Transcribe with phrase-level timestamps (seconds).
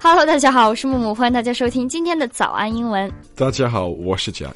[0.00, 3.12] Hello，大家好，我是木木，欢迎大家收听今天的早安英文。
[3.34, 4.52] 大家好，我是 Jack。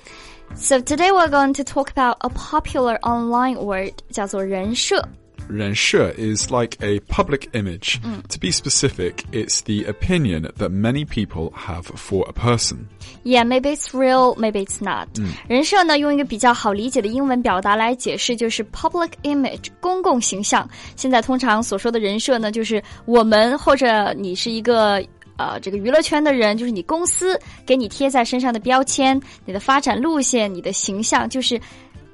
[0.54, 5.08] So today we're going to talk about a popular online word，叫做人设。
[5.48, 7.96] 人设 is like a public image.
[8.28, 12.86] To be specific, it's the opinion that many people have for a person.
[13.24, 15.08] Yeah, maybe it's real, maybe it's not.
[15.48, 20.68] 人设呢，用一个比较好理解的英文表达来解释，就是 public image，公共形象。
[20.94, 25.02] 现在通常所说的人设呢，就是我们或者你是一个。
[25.36, 31.58] 呃，这个娱乐圈的人就是你公司给你贴在身上的标签，你的发展路线，你的形象，就是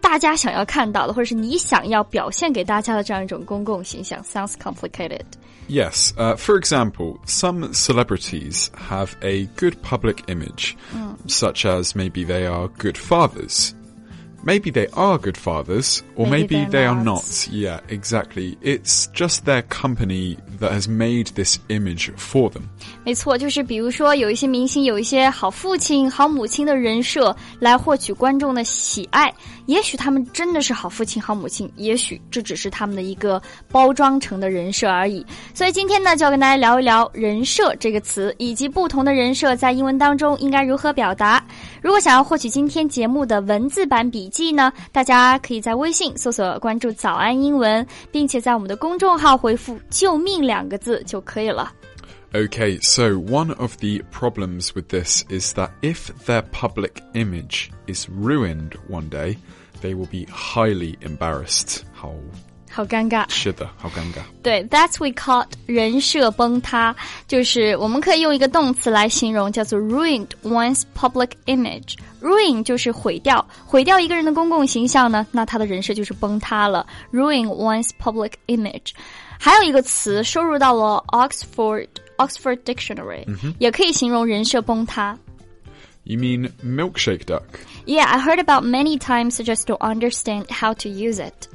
[0.01, 4.23] 大家想要看到的，或者是你想要表现给大家的这样一种公共形象。
[4.23, 5.23] Sounds complicated.
[5.69, 10.77] Yes, uh, for example, some celebrities have a good public image,
[11.27, 13.73] such as maybe they are good fathers.
[14.44, 17.24] Maybe they are good fathers, or Maybe they are not.
[17.52, 18.58] Yeah, exactly.
[18.64, 22.64] It's just their company that has made this image for them.
[23.06, 29.32] 没错，就是比如说有一些明星有一些好父亲、好母亲的人设来获取观众的喜爱，
[29.68, 33.40] 也许他们真的是好父亲、好母亲，也许这只是他们的一个
[33.70, 35.24] 包装成的人设而已。
[35.54, 41.44] 所以今天呢，就要跟大家聊一聊“人设”这个词，以及不同的人设在英文当中应该如何表达。
[41.83, 51.73] 如果想要获取今天节目的文字版笔记呢，大家可以在微信搜索关注“早安英文”，并且在我们的公众号回复“救命”两个字就可以了。
[52.33, 58.09] Okay, so one of the problems with this is that if their public image is
[58.11, 59.37] ruined one day,
[59.81, 61.83] they will be highly embarrassed.
[61.93, 62.13] 好
[62.71, 63.25] 好尴尬。
[63.31, 64.21] 是的，好尴尬。
[64.43, 66.95] 对，That's we call 人设崩塌，
[67.27, 76.87] 就是我们可以用一个动词来形容，叫做 ruined one's public image。ruin 就是毁掉，毁掉一个人的公共形象呢，那他的人设就是崩塌了。
[77.13, 78.91] ruin one's public image。
[79.39, 83.25] 还有一个词收入到了 Oxford Oxford Dictionary，、
[83.59, 85.17] 也可以形容人设崩塌。
[86.05, 87.43] You mean milkshake duck?
[87.85, 91.49] Yeah, I heard about many times just to understand how to use it.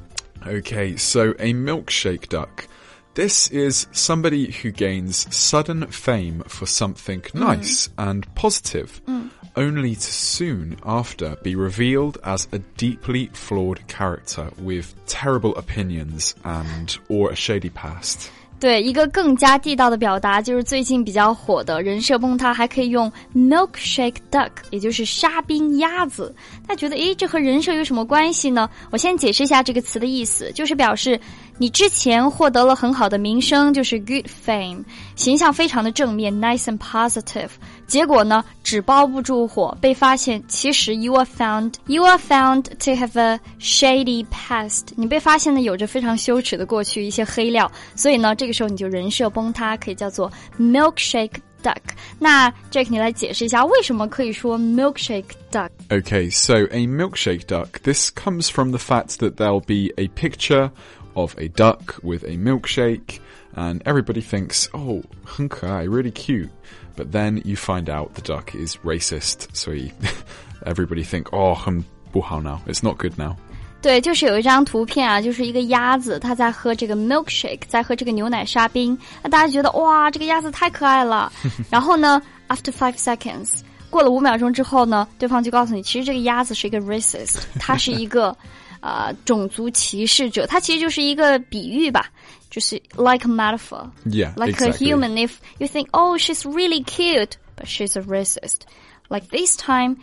[0.47, 2.69] Okay, so a milkshake duck.
[3.15, 7.35] This is somebody who gains sudden fame for something mm.
[7.35, 9.31] nice and positive, mm.
[9.57, 16.97] only to soon after be revealed as a deeply flawed character with terrible opinions and
[17.09, 18.31] or a shady past.
[18.59, 26.35] 对，一个更加地道的表达就是最近比较火的人设崩塌，还可以用 milkshake duck，也就是沙冰鸭子。
[26.67, 28.69] 他觉得，诶，这和人设有什么关系呢？
[28.91, 31.21] 我先解释一下这个词的意思，就是表示
[31.59, 34.83] 你之前获得了很好的名声，就是 good fame，
[35.17, 37.51] 形象非常的正面，nice and positive。
[37.88, 51.78] 结果呢，纸包不住火，被发现其实 you are found you are found to have a shady past，你被发现呢有着非常羞耻的过去，一些黑料，所以呢，这个时候你就人设崩塌，可以叫做 milkshake duck。
[52.18, 55.70] 那 Jack，你来解释一下为什么可以说 milkshake duck？
[55.90, 57.80] Okay, so a milkshake duck.
[57.84, 60.72] This comes from the fact that there'll be a picture
[61.14, 63.20] of a duck with a milkshake,
[63.54, 66.50] and everybody thinks, oh, 很可爱, really cute.
[66.96, 69.92] But then you find out the duck is racist, so you,
[70.66, 72.60] everybody think, oh, 很不好 now.
[72.68, 73.36] It's not good now.
[73.82, 78.96] 对，就是有一张图片啊，就是一个鸭子，它在喝这个 milkshake，在喝这个牛奶沙冰。
[79.24, 81.32] 那大家觉得哇，这个鸭子太可爱了。
[81.70, 88.38] 然后呢，after five seconds，过了五秒钟之后呢，对方就告诉你，其实这个鸭子是一个 racist，它是一个
[88.86, 90.46] 呃种族歧视者。
[90.46, 92.08] 它其实就是一个比喻吧，
[92.50, 93.90] 就是 like a metaphor。
[94.06, 94.88] Yeah, like a exactly.
[94.88, 95.18] human.
[95.18, 98.62] If you think, oh, she's really cute, but she's a racist.
[99.10, 99.98] Like this time,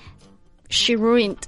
[0.69, 1.39] she ruined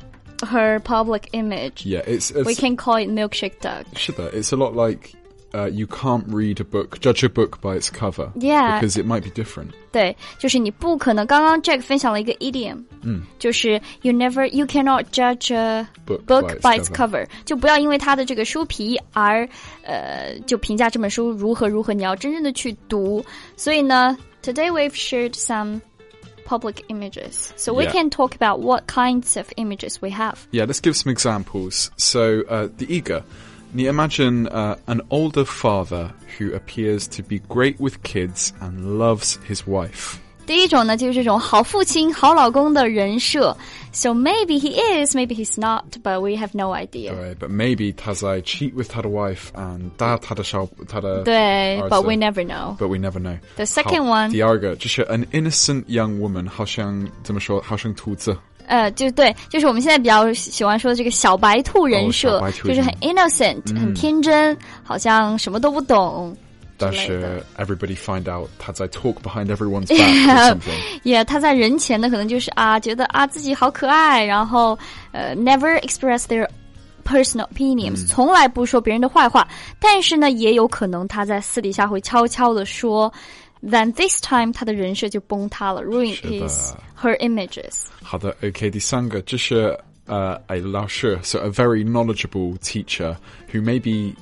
[0.46, 1.84] her public image.
[1.84, 3.84] Yeah, it's, it's, We can call it milkshake duck.
[3.96, 5.14] 是的, it's a lot like
[5.54, 8.30] uh, you can't read a book, judge a book by its cover.
[8.36, 8.78] Yeah.
[8.78, 9.70] Because it might be different.
[9.92, 11.26] 对，就是你不可能。
[11.26, 16.94] 刚刚 Jack 分享了一个 idiom，嗯，就是 you never you cannot judge a Book book by by its its
[16.94, 19.48] cover，就不要因为它的这个书皮而
[19.82, 21.92] 呃就评价这本书如何如何。
[21.92, 23.24] 你要真正的去读。
[23.56, 25.80] 所以呢，today we've shared some
[26.46, 27.92] public images, so we Yeah.
[27.92, 30.34] can talk about what kinds of images we have.
[30.52, 31.90] Yeah, let's give some examples.
[31.96, 33.22] So, uh, the eager.
[33.74, 39.38] You imagine uh, an older father who appears to be great with kids and loves
[39.48, 40.16] his wife.
[40.46, 43.56] 第一种呢，就是这种好父亲、好老公的人设。
[43.92, 44.72] So maybe he
[45.04, 47.14] is, maybe he's not, but we have no idea.
[47.14, 51.22] Right, but maybe Tazai cheat with Tada wife and da Tada shao Tada.
[51.22, 52.76] 对 儿子 but we never know.
[52.76, 53.38] But we never know.
[53.54, 57.60] The second 好 one- 第二个就是 an innocent young woman, 好像怎么说？
[57.60, 58.36] 好像兔子。
[58.67, 66.35] 呃，就对，就是我们现在比较喜欢说的这个小白兔人设，就是很 innocent，、很天真，好像什么都不懂。
[66.77, 70.99] 但是 everybody find out 他在 talk behind everyone's back or something.
[71.03, 74.77] 也他在人前呢，可能就是啊，觉得啊自己好可爱，然后
[75.13, 76.45] 呃，never express their
[77.05, 79.47] personal opinions，、从来不说别人的坏话。
[79.79, 83.09] 但是呢，也有可能他在私底下会悄悄的说
[83.64, 87.86] ，then this time 他的人设就崩塌了，ruin 是的 his her images。
[88.02, 93.16] 好的，OK，第三个就是呃，a 老师，so a very knowledgeable teacher
[93.52, 94.14] who maybe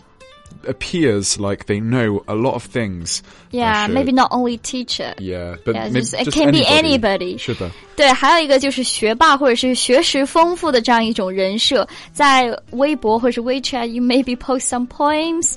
[0.67, 3.23] appears like they know a lot of things.
[3.51, 5.15] Yeah, 但是 maybe not only teacher.
[5.19, 7.37] Yeah, but Yeah, maybe just- it just can be anybody.
[7.37, 7.39] anybody.
[7.39, 7.71] 是的。
[7.97, 15.55] 对，还有一个就是学霸或者是学识丰富的这样一种人设，在微博或者是 WeChat，you maybe post some poems，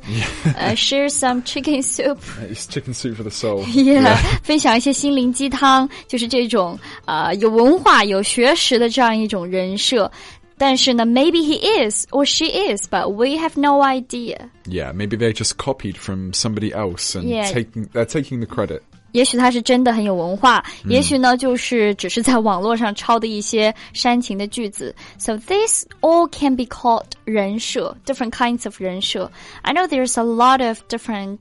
[0.55, 2.17] 呃、s h a r e some chicken soup。
[2.51, 3.63] It's chicken soup for the soul.
[3.65, 10.09] Yeah，分享一些心灵鸡汤，就是这种呃有文化、有学识的这样一种人设。
[10.57, 14.49] 但是呢，maybe he is or she is, but we have no idea.
[14.65, 17.51] Yeah, maybe they just copied from somebody else and Yeah.
[17.51, 18.81] taking they're taking the credit.
[19.13, 24.95] 也许他是真的很有文化，也许呢就是只是在网络上抄的一些煽情的句子。
[25.17, 29.29] So this all can be called 人设，different kinds of 人设。
[29.63, 31.39] I know there's a lot of different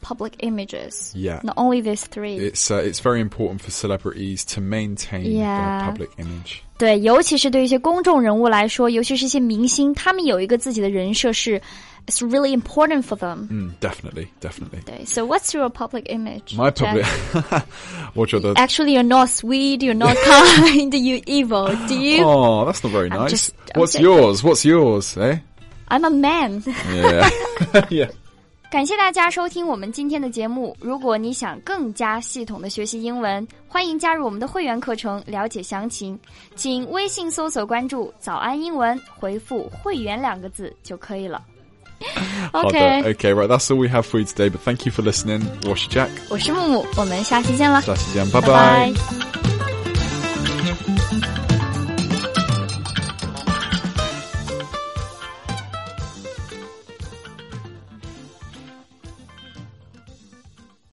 [0.00, 1.12] public images.
[1.14, 1.40] Yeah.
[1.42, 2.38] Not only these three.
[2.38, 5.80] It's uh, it's very important for celebrities to maintain Yeah.
[5.80, 6.62] their public image.
[6.78, 11.60] 对，尤其是对一些公众人物来说，尤其是一些明星，他们有一个自己的人设是，
[12.08, 13.46] it's really important for them。
[13.48, 14.82] Mm, definitely, definitely.
[14.84, 16.56] 对，So what's your public image?
[16.56, 17.04] My Jack?
[17.32, 17.62] public.
[18.14, 19.78] 我觉 得 Actually, you're not sweet.
[19.78, 20.92] You're not kind.
[20.98, 21.68] you evil.
[21.88, 22.24] Do you?
[22.24, 23.30] Oh, that's not very I'm nice.
[23.30, 24.42] just- I'm What's saying- yours?
[24.42, 25.16] What's yours?
[25.16, 25.38] Eh?
[25.88, 26.62] I'm a man.
[26.92, 27.30] Yeah.
[27.90, 28.08] yeah.
[28.71, 30.77] 感谢大家收听我们今天的节目。
[30.79, 36.17] 如果你想更加系统的学习英文，欢迎加入我们的会员课程，了解详情。
[36.55, 41.41] 请微信搜索关注“早安英文”，回复“会员”两个字就可以了。
[42.51, 43.01] Okay.
[43.01, 43.47] OK，okay, right.
[43.47, 44.49] That's all we have for you today.
[44.49, 45.41] But thank you for listening.
[45.67, 46.09] 我是 Jack.
[46.29, 48.93] 我是木木，我们下期见了，下期见，拜拜拜。
[48.93, 49.18] 拜